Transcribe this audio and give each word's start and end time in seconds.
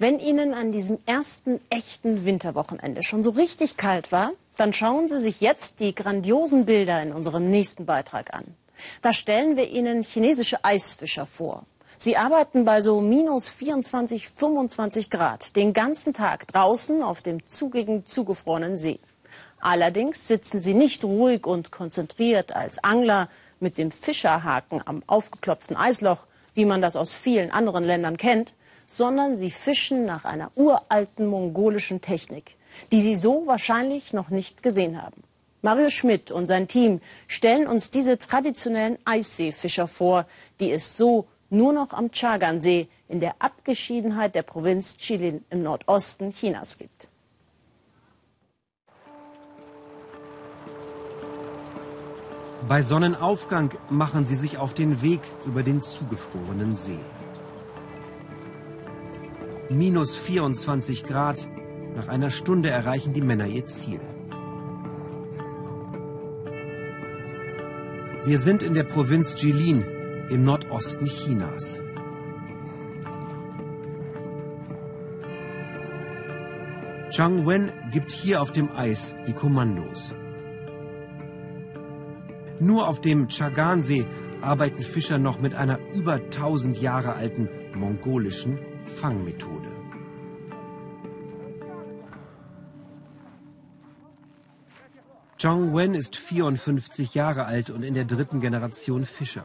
Wenn 0.00 0.20
Ihnen 0.20 0.54
an 0.54 0.70
diesem 0.70 0.98
ersten 1.06 1.60
echten 1.70 2.24
Winterwochenende 2.24 3.02
schon 3.02 3.24
so 3.24 3.30
richtig 3.30 3.76
kalt 3.76 4.12
war, 4.12 4.30
dann 4.56 4.72
schauen 4.72 5.08
Sie 5.08 5.20
sich 5.20 5.40
jetzt 5.40 5.80
die 5.80 5.92
grandiosen 5.92 6.66
Bilder 6.66 7.02
in 7.02 7.12
unserem 7.12 7.50
nächsten 7.50 7.84
Beitrag 7.84 8.32
an. 8.32 8.44
Da 9.02 9.12
stellen 9.12 9.56
wir 9.56 9.68
Ihnen 9.68 10.04
chinesische 10.04 10.64
Eisfischer 10.64 11.26
vor. 11.26 11.64
Sie 11.98 12.16
arbeiten 12.16 12.64
bei 12.64 12.80
so 12.80 13.00
minus 13.00 13.48
24, 13.48 14.28
25 14.28 15.10
Grad 15.10 15.56
den 15.56 15.72
ganzen 15.72 16.12
Tag 16.12 16.46
draußen 16.46 17.02
auf 17.02 17.20
dem 17.20 17.44
zugigen, 17.48 18.06
zugefrorenen 18.06 18.78
See. 18.78 19.00
Allerdings 19.58 20.28
sitzen 20.28 20.60
sie 20.60 20.74
nicht 20.74 21.02
ruhig 21.02 21.44
und 21.44 21.72
konzentriert 21.72 22.54
als 22.54 22.82
Angler 22.84 23.28
mit 23.58 23.78
dem 23.78 23.90
Fischerhaken 23.90 24.80
am 24.86 25.02
aufgeklopften 25.08 25.76
Eisloch, 25.76 26.28
wie 26.54 26.66
man 26.66 26.80
das 26.80 26.94
aus 26.94 27.14
vielen 27.14 27.50
anderen 27.50 27.82
Ländern 27.82 28.16
kennt, 28.16 28.54
sondern 28.88 29.36
sie 29.36 29.52
fischen 29.52 30.04
nach 30.04 30.24
einer 30.24 30.50
uralten 30.56 31.26
mongolischen 31.26 32.00
Technik, 32.00 32.56
die 32.90 33.00
sie 33.00 33.14
so 33.14 33.46
wahrscheinlich 33.46 34.12
noch 34.12 34.30
nicht 34.30 34.64
gesehen 34.64 35.00
haben. 35.00 35.22
Mario 35.62 35.90
Schmidt 35.90 36.30
und 36.30 36.46
sein 36.46 36.66
Team 36.66 37.00
stellen 37.26 37.66
uns 37.66 37.90
diese 37.90 38.18
traditionellen 38.18 38.98
Eisseefischer 39.04 39.86
vor, 39.86 40.26
die 40.58 40.72
es 40.72 40.96
so 40.96 41.26
nur 41.50 41.72
noch 41.72 41.92
am 41.92 42.10
Chagan-See 42.10 42.88
in 43.08 43.20
der 43.20 43.34
Abgeschiedenheit 43.38 44.34
der 44.34 44.42
Provinz 44.42 44.96
Jilin 44.98 45.44
im 45.50 45.62
Nordosten 45.62 46.30
Chinas 46.30 46.78
gibt. 46.78 47.08
Bei 52.68 52.82
Sonnenaufgang 52.82 53.70
machen 53.88 54.26
sie 54.26 54.36
sich 54.36 54.58
auf 54.58 54.74
den 54.74 55.00
Weg 55.00 55.20
über 55.46 55.62
den 55.62 55.82
zugefrorenen 55.82 56.76
See. 56.76 56.98
Minus 59.70 60.16
24 60.16 61.04
Grad. 61.04 61.46
Nach 61.94 62.08
einer 62.08 62.30
Stunde 62.30 62.70
erreichen 62.70 63.12
die 63.12 63.20
Männer 63.20 63.46
ihr 63.46 63.66
Ziel. 63.66 64.00
Wir 68.24 68.38
sind 68.38 68.62
in 68.62 68.72
der 68.72 68.84
Provinz 68.84 69.34
Jilin 69.36 69.84
im 70.30 70.42
Nordosten 70.44 71.04
Chinas. 71.04 71.80
Zhang 77.10 77.46
Wen 77.46 77.70
gibt 77.92 78.10
hier 78.10 78.40
auf 78.40 78.52
dem 78.52 78.70
Eis 78.74 79.14
die 79.26 79.34
Kommandos. 79.34 80.14
Nur 82.58 82.88
auf 82.88 83.02
dem 83.02 83.28
Chagan-See 83.28 84.06
arbeiten 84.40 84.82
Fischer 84.82 85.18
noch 85.18 85.40
mit 85.40 85.54
einer 85.54 85.78
über 85.92 86.14
1000 86.14 86.80
Jahre 86.80 87.14
alten 87.14 87.50
mongolischen 87.74 88.58
Fangmethode. 88.88 89.67
Zhang 95.38 95.72
Wen 95.72 95.94
ist 95.94 96.16
54 96.16 97.14
Jahre 97.14 97.44
alt 97.44 97.70
und 97.70 97.84
in 97.84 97.94
der 97.94 98.04
dritten 98.04 98.40
Generation 98.40 99.06
Fischer. 99.06 99.44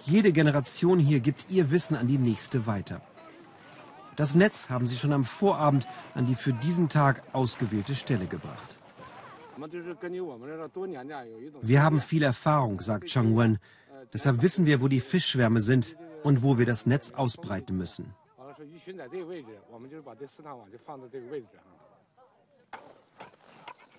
Jede 0.00 0.32
Generation 0.32 0.98
hier 0.98 1.20
gibt 1.20 1.50
ihr 1.50 1.70
Wissen 1.70 1.96
an 1.96 2.06
die 2.08 2.18
nächste 2.18 2.66
weiter. 2.66 3.00
Das 4.16 4.34
Netz 4.34 4.68
haben 4.68 4.86
sie 4.86 4.96
schon 4.96 5.14
am 5.14 5.24
Vorabend 5.24 5.88
an 6.14 6.26
die 6.26 6.34
für 6.34 6.52
diesen 6.52 6.90
Tag 6.90 7.22
ausgewählte 7.32 7.94
Stelle 7.94 8.26
gebracht. 8.26 8.78
Wir 11.62 11.82
haben 11.82 12.00
viel 12.02 12.22
Erfahrung, 12.22 12.80
sagt 12.82 13.06
Chang 13.06 13.38
Wen. 13.38 13.58
Deshalb 14.12 14.42
wissen 14.42 14.66
wir, 14.66 14.82
wo 14.82 14.88
die 14.88 15.00
Fischschwärme 15.00 15.62
sind 15.62 15.96
und 16.22 16.42
wo 16.42 16.58
wir 16.58 16.66
das 16.66 16.84
Netz 16.84 17.12
ausbreiten 17.12 17.78
müssen. 17.78 18.14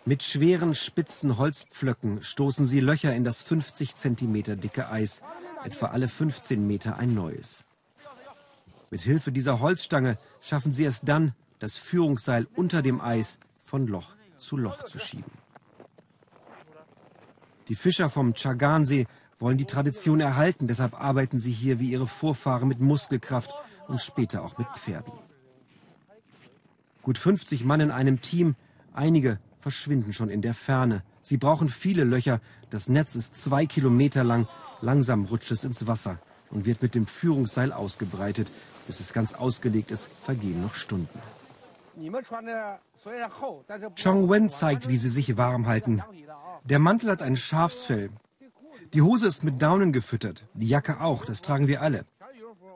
Mit 0.08 0.22
schweren, 0.22 0.76
spitzen 0.76 1.40
Holzpflöcken 1.40 2.22
stoßen 2.22 2.68
sie 2.68 2.80
Löcher 2.80 3.16
in 3.16 3.24
das 3.24 3.42
50 3.42 3.96
cm 3.96 4.60
dicke 4.60 4.88
Eis, 4.88 5.24
etwa 5.64 5.88
alle 5.88 6.08
15 6.08 6.66
Meter 6.68 6.98
ein 6.98 7.16
neues. 7.16 7.66
Mit 8.92 9.02
Hilfe 9.02 9.32
dieser 9.32 9.60
Holzstange 9.62 10.20
schaffen 10.42 10.72
sie 10.72 10.86
es 10.86 11.02
dann, 11.02 11.34
das 11.58 11.76
Führungsseil 11.78 12.48
unter 12.56 12.84
dem 12.84 13.02
Eis 13.02 13.40
von 13.64 13.88
Loch 13.88 14.16
zu 14.38 14.58
Loch 14.58 14.84
zu 14.84 15.00
schieben. 15.00 15.32
Die 17.68 17.76
Fischer 17.76 18.12
vom 18.12 18.36
Chagansee 18.36 19.08
wollen 19.40 19.58
die 19.58 19.66
Tradition 19.66 20.20
erhalten, 20.20 20.68
deshalb 20.68 20.94
arbeiten 21.02 21.40
sie 21.40 21.52
hier 21.52 21.80
wie 21.80 21.90
ihre 21.90 22.06
Vorfahren 22.06 22.68
mit 22.68 22.80
Muskelkraft 22.80 23.50
und 23.88 24.02
später 24.02 24.44
auch 24.44 24.60
mit 24.60 24.68
Pferden. 24.78 25.14
Gut 27.02 27.18
50 27.18 27.64
Mann 27.64 27.82
in 27.82 27.90
einem 27.90 28.22
Team, 28.22 28.56
einige 28.94 29.40
verschwinden 29.66 30.14
schon 30.14 30.30
in 30.30 30.44
der 30.44 30.54
Ferne. 30.54 31.02
Sie 31.24 31.38
brauchen 31.38 31.70
viele 31.70 32.04
Löcher, 32.04 32.40
das 32.70 32.88
Netz 32.88 33.16
ist 33.16 33.36
zwei 33.36 33.66
Kilometer 33.66 34.24
lang, 34.24 34.48
langsam 34.82 35.26
rutscht 35.26 35.50
es 35.50 35.64
ins 35.64 35.88
Wasser 35.88 36.20
und 36.52 36.68
wird 36.68 36.84
mit 36.84 36.94
dem 36.94 37.08
Führungsseil 37.08 37.72
ausgebreitet. 37.74 38.52
Bis 38.86 39.00
es 39.00 39.12
ganz 39.12 39.34
ausgelegt 39.34 39.90
ist, 39.90 40.08
vergehen 40.24 40.62
noch 40.62 40.76
Stunden. 40.76 41.20
Chong 44.04 44.30
Wen 44.30 44.52
zeigt, 44.52 44.88
wie 44.88 45.00
sie 45.00 45.10
sich 45.10 45.36
warm 45.36 45.66
halten. 45.66 46.04
Der 46.64 46.78
Mantel 46.78 47.10
hat 47.10 47.24
ein 47.24 47.36
Schafsfell. 47.36 48.12
Die 48.94 49.02
Hose 49.02 49.26
ist 49.26 49.44
mit 49.44 49.60
Daunen 49.64 49.92
gefüttert, 49.92 50.46
die 50.54 50.68
Jacke 50.68 51.02
auch, 51.02 51.26
das 51.26 51.42
tragen 51.42 51.68
wir 51.68 51.82
alle. 51.82 52.06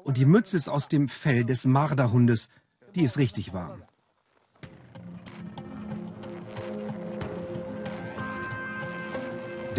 Und 0.04 0.18
die 0.18 0.26
Mütze 0.26 0.58
ist 0.58 0.70
aus 0.70 0.88
dem 0.88 1.08
Fell 1.08 1.44
des 1.46 1.66
Marderhundes, 1.66 2.50
die 2.96 3.04
ist 3.04 3.20
richtig 3.20 3.54
warm. 3.54 3.84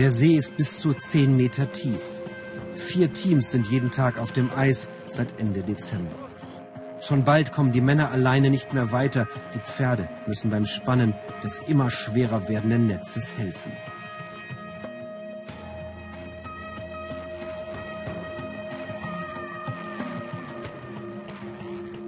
Der 0.00 0.10
See 0.10 0.36
ist 0.36 0.56
bis 0.56 0.78
zu 0.78 0.94
10 0.94 1.36
Meter 1.36 1.70
tief. 1.72 2.00
Vier 2.74 3.12
Teams 3.12 3.50
sind 3.50 3.66
jeden 3.66 3.90
Tag 3.90 4.18
auf 4.18 4.32
dem 4.32 4.50
Eis 4.50 4.88
seit 5.08 5.38
Ende 5.38 5.62
Dezember. 5.62 6.30
Schon 7.02 7.26
bald 7.26 7.52
kommen 7.52 7.70
die 7.70 7.82
Männer 7.82 8.10
alleine 8.10 8.48
nicht 8.48 8.72
mehr 8.72 8.92
weiter. 8.92 9.28
Die 9.54 9.58
Pferde 9.58 10.08
müssen 10.26 10.50
beim 10.50 10.64
Spannen 10.64 11.12
des 11.44 11.60
immer 11.66 11.90
schwerer 11.90 12.48
werdenden 12.48 12.86
Netzes 12.86 13.36
helfen. 13.36 13.72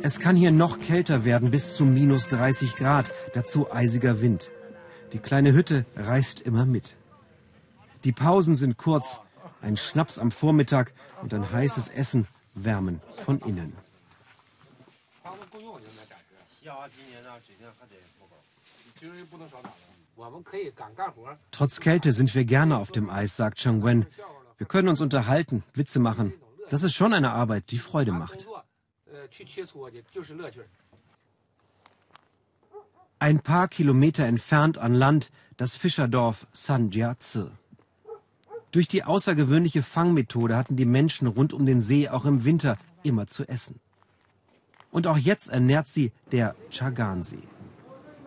Es 0.01 0.19
kann 0.19 0.35
hier 0.35 0.51
noch 0.51 0.81
kälter 0.81 1.27
werden, 1.27 1.51
bis 1.51 1.77
zu 1.77 1.85
minus 1.85 2.27
30 2.29 2.75
Grad, 2.77 3.13
dazu 3.35 3.71
eisiger 3.71 4.23
Wind. 4.23 4.51
Die 5.13 5.19
kleine 5.19 5.53
Hütte 5.53 5.85
reißt 5.95 6.41
immer 6.41 6.65
mit. 6.65 6.97
Die 8.05 8.13
Pausen 8.13 8.57
sind 8.57 8.79
kurz, 8.79 9.21
ein 9.61 9.77
Schnaps 9.77 10.19
am 10.19 10.31
Vormittag 10.31 10.93
und 11.23 11.33
ein 11.35 11.51
heißes 11.51 11.89
Essen 11.89 12.27
wärmen 12.55 13.01
von 13.25 13.39
innen. 13.41 13.77
Trotz 21.51 21.81
Kälte 21.81 22.13
sind 22.13 22.35
wir 22.35 22.45
gerne 22.45 22.79
auf 22.79 22.91
dem 22.91 23.11
Eis, 23.11 23.37
sagt 23.37 23.59
Chang 23.59 23.85
Wen. 23.85 24.07
Wir 24.59 24.67
können 24.67 24.89
uns 24.89 25.01
unterhalten, 25.01 25.65
Witze 25.75 25.99
machen. 25.99 26.33
Das 26.71 26.83
ist 26.83 26.95
schon 26.95 27.13
eine 27.13 27.33
Arbeit, 27.33 27.71
die 27.71 27.79
Freude 27.79 28.13
macht. 28.13 28.47
Ein 33.19 33.41
paar 33.41 33.69
Kilometer 33.69 34.25
entfernt 34.25 34.79
an 34.79 34.95
Land 34.95 35.31
das 35.57 35.77
Fischerdorf 35.77 36.47
Sanjiazi. 36.53 37.51
Durch 38.73 38.89
die 38.89 39.05
außergewöhnliche 39.05 39.83
Fangmethode 39.83 40.57
hatten 40.57 40.77
die 40.77 40.87
Menschen 40.87 41.27
rund 41.27 41.53
um 41.53 41.67
den 41.67 41.83
See 41.83 42.09
auch 42.09 42.25
im 42.25 42.45
Winter 42.45 42.79
immer 43.03 43.27
zu 43.27 43.47
essen. 43.47 43.79
Und 44.91 45.07
auch 45.07 45.19
jetzt 45.19 45.51
ernährt 45.51 45.89
sie 45.89 46.11
der 46.33 46.57
Chagansee. 46.71 47.49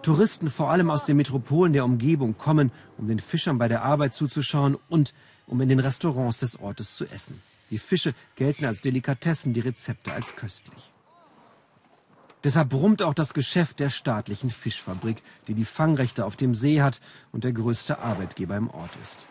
Touristen, 0.04 0.52
vor 0.52 0.70
allem 0.70 0.92
aus 0.92 1.04
den 1.04 1.18
Metropolen 1.18 1.74
der 1.74 1.84
Umgebung, 1.84 2.38
kommen, 2.38 2.72
um 3.00 3.08
den 3.08 3.20
Fischern 3.20 3.58
bei 3.58 3.68
der 3.68 3.82
Arbeit 3.84 4.14
zuzuschauen 4.14 4.78
und 4.88 5.16
um 5.48 5.62
in 5.62 5.70
den 5.70 5.80
Restaurants 5.80 6.38
des 6.38 6.60
Ortes 6.60 6.96
zu 6.96 7.06
essen. 7.06 7.42
Die 7.72 7.80
Fische 7.80 8.14
gelten 8.36 8.66
als 8.66 8.82
Delikatessen, 8.82 9.54
die 9.54 9.62
Rezepte 9.62 10.14
als 10.14 10.36
köstlich. 10.36 10.92
Deshalb 12.44 12.70
brummt 12.70 13.02
auch 13.02 13.16
das 13.16 13.34
Geschäft 13.34 13.80
der 13.80 13.90
staatlichen 13.90 14.52
Fischfabrik, 14.52 15.24
die 15.48 15.56
die 15.56 15.66
Fangrechte 15.66 16.24
auf 16.24 16.36
dem 16.36 16.54
See 16.54 16.84
hat 16.84 17.02
und 17.32 17.44
der 17.44 17.54
größte 17.54 17.98
Arbeitgeber 17.98 18.56
im 18.56 18.70
Ort 18.70 18.96
ist. 19.02 19.26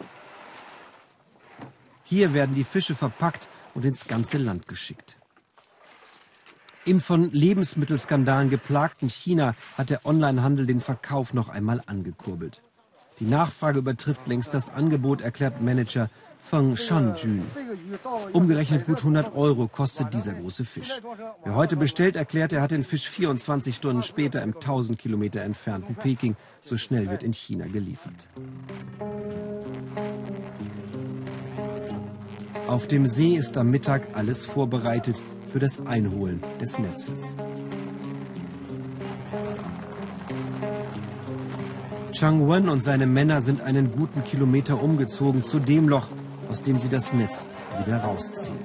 Hier 2.05 2.35
werden 2.35 2.55
die 2.55 2.65
Fische 2.65 2.95
verpackt 2.95 3.49
und 3.75 3.85
ins 3.85 4.07
ganze 4.07 4.39
Land 4.39 4.69
geschickt. 4.69 5.17
Im 6.85 7.01
von 7.01 7.31
Lebensmittelskandalen 7.33 8.51
geplagten 8.51 9.09
China 9.09 9.55
hat 9.79 9.89
der 9.89 10.05
Onlinehandel 10.05 10.67
den 10.67 10.83
Verkauf 10.83 11.33
noch 11.33 11.49
einmal 11.49 11.81
angekurbelt. 11.87 12.63
Die 13.21 13.25
Nachfrage 13.25 13.79
übertrifft 13.79 14.27
längst 14.27 14.53
das 14.53 14.69
Angebot, 14.69 15.23
erklärt 15.23 15.63
Manager 15.63 16.11
Feng 16.43 16.77
Shanjun. 16.77 17.43
Umgerechnet 18.35 18.85
gut 18.85 18.99
100 18.99 19.35
Euro 19.35 19.67
kostet 19.67 20.13
dieser 20.13 20.35
große 20.35 20.67
Fisch. 20.67 20.91
Wer 21.43 21.55
heute 21.55 21.77
bestellt, 21.77 22.17
erklärt, 22.17 22.53
er 22.53 22.61
hat 22.61 22.73
den 22.73 22.85
Fisch 22.85 23.09
24 23.09 23.75
Stunden 23.75 24.03
später 24.03 24.43
im 24.43 24.53
1000 24.53 24.99
Kilometer 24.99 25.41
entfernten 25.41 25.95
Peking. 25.95 26.37
So 26.61 26.77
schnell 26.77 27.09
wird 27.09 27.23
in 27.23 27.33
China 27.33 27.67
geliefert. 27.67 28.29
Auf 32.75 32.89
dem 32.89 33.07
See 33.07 33.37
ist 33.37 33.57
am 33.57 33.71
Mittag 33.71 34.09
alles 34.15 34.45
vorbereitet 34.45 35.23
für 35.47 35.61
das 35.61 35.87
Einholen 35.87 36.43
des 36.61 36.77
Netzes. 36.77 37.37
Chang 42.11 42.49
Wen 42.49 42.69
und 42.69 42.83
seine 42.83 43.07
Männer 43.07 43.41
sind 43.43 43.61
einen 43.61 43.93
guten 43.93 44.25
Kilometer 44.25 44.83
umgezogen 44.83 45.45
zu 45.45 45.61
dem 45.61 45.89
Loch, 45.89 46.09
aus 46.51 46.63
dem 46.63 46.81
sie 46.81 46.89
das 46.89 47.13
Netz 47.13 47.47
wieder 47.79 47.99
rausziehen. 47.99 48.59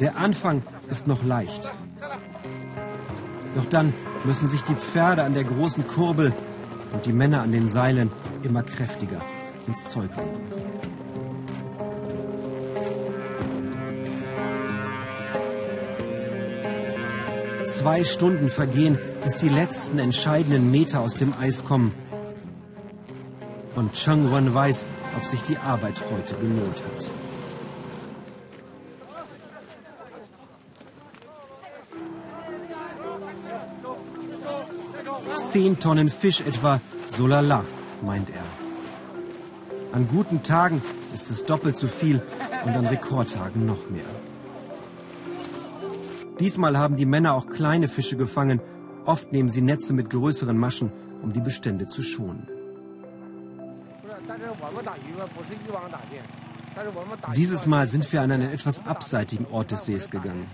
Der 0.00 0.16
Anfang 0.16 0.62
ist 0.88 1.06
noch 1.06 1.22
leicht. 1.22 1.70
Doch 3.54 3.66
dann 3.66 3.92
müssen 4.24 4.48
sich 4.48 4.62
die 4.62 4.74
Pferde 4.74 5.22
an 5.22 5.34
der 5.34 5.44
großen 5.44 5.86
Kurbel 5.86 6.32
und 6.92 7.06
die 7.06 7.12
Männer 7.12 7.42
an 7.42 7.52
den 7.52 7.68
Seilen 7.68 8.10
immer 8.42 8.62
kräftiger 8.62 9.20
ins 9.66 9.90
Zeug 9.90 10.10
legen. 10.16 10.74
Zwei 17.66 18.04
Stunden 18.04 18.48
vergehen, 18.48 18.98
bis 19.22 19.36
die 19.36 19.48
letzten 19.48 19.98
entscheidenden 19.98 20.70
Meter 20.70 21.00
aus 21.00 21.14
dem 21.14 21.34
Eis 21.38 21.64
kommen. 21.64 21.92
Und 23.76 23.92
Chang 23.92 24.30
Wan 24.30 24.54
weiß, 24.54 24.86
ob 25.16 25.24
sich 25.24 25.42
die 25.42 25.58
Arbeit 25.58 26.00
heute 26.10 26.34
gelohnt 26.36 26.82
hat. 26.82 27.23
Zehn 35.54 35.78
Tonnen 35.78 36.10
Fisch 36.10 36.40
etwa, 36.40 36.80
so 37.06 37.28
lala, 37.28 37.64
meint 38.02 38.28
er. 38.28 38.48
An 39.92 40.08
guten 40.08 40.42
Tagen 40.42 40.82
ist 41.14 41.30
es 41.30 41.44
doppelt 41.44 41.76
so 41.76 41.86
viel 41.86 42.20
und 42.64 42.74
an 42.74 42.88
Rekordtagen 42.88 43.64
noch 43.64 43.88
mehr. 43.88 44.10
Diesmal 46.40 46.76
haben 46.76 46.96
die 46.96 47.06
Männer 47.06 47.34
auch 47.34 47.46
kleine 47.46 47.86
Fische 47.86 48.16
gefangen. 48.16 48.60
Oft 49.04 49.30
nehmen 49.30 49.48
sie 49.48 49.60
Netze 49.60 49.92
mit 49.92 50.10
größeren 50.10 50.58
Maschen, 50.58 50.90
um 51.22 51.32
die 51.32 51.44
Bestände 51.48 51.86
zu 51.86 52.02
schonen. 52.02 52.48
Dieses 57.36 57.64
Mal 57.66 57.86
sind 57.86 58.12
wir 58.12 58.22
an 58.22 58.32
einen 58.32 58.50
etwas 58.50 58.84
abseitigen 58.84 59.46
Ort 59.52 59.70
des 59.70 59.84
Sees 59.84 60.10
gegangen. 60.10 60.48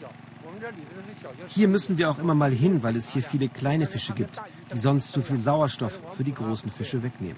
Hier 1.48 1.68
müssen 1.68 1.98
wir 1.98 2.10
auch 2.10 2.18
immer 2.18 2.34
mal 2.34 2.50
hin, 2.50 2.82
weil 2.82 2.96
es 2.96 3.10
hier 3.10 3.22
viele 3.22 3.48
kleine 3.48 3.86
Fische 3.86 4.12
gibt, 4.12 4.40
die 4.72 4.78
sonst 4.78 5.12
zu 5.12 5.22
viel 5.22 5.38
Sauerstoff 5.38 6.00
für 6.12 6.24
die 6.24 6.34
großen 6.34 6.70
Fische 6.70 7.02
wegnehmen. 7.02 7.36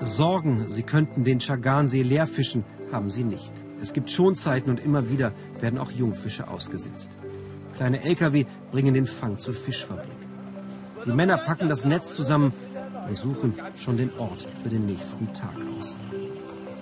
Sorgen, 0.00 0.68
sie 0.68 0.82
könnten 0.82 1.24
den 1.24 1.40
Chagansee 1.40 2.02
leerfischen, 2.02 2.64
haben 2.92 3.10
sie 3.10 3.24
nicht. 3.24 3.52
Es 3.80 3.92
gibt 3.92 4.10
Schonzeiten 4.10 4.70
und 4.70 4.80
immer 4.80 5.08
wieder 5.08 5.32
werden 5.60 5.78
auch 5.78 5.90
Jungfische 5.90 6.48
ausgesetzt. 6.48 7.10
Kleine 7.74 8.02
Lkw 8.02 8.44
bringen 8.70 8.94
den 8.94 9.06
Fang 9.06 9.38
zur 9.38 9.54
Fischfabrik. 9.54 10.10
Die 11.06 11.12
Männer 11.12 11.36
packen 11.36 11.68
das 11.68 11.84
Netz 11.84 12.14
zusammen 12.14 12.52
und 13.08 13.18
suchen 13.18 13.54
schon 13.76 13.96
den 13.96 14.10
Ort 14.18 14.46
für 14.62 14.68
den 14.68 14.86
nächsten 14.86 15.32
Tag 15.32 15.56
aus. 15.78 15.98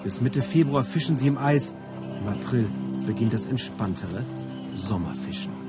Bis 0.02 0.20
Mitte 0.20 0.42
Februar 0.42 0.84
fischen 0.84 1.16
sie 1.16 1.28
im 1.28 1.38
Eis. 1.38 1.72
Im 2.20 2.28
April 2.28 2.68
beginnt 3.06 3.32
das 3.32 3.46
entspanntere 3.46 4.24
Sommerfischen. 4.74 5.61